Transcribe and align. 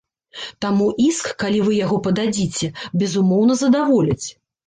Таму 0.63 0.87
іск, 1.07 1.27
калі 1.43 1.59
вы 1.67 1.73
яго 1.85 1.99
пададзіце, 2.09 2.71
безумоўна, 3.01 3.61
задаволяць. 3.63 4.25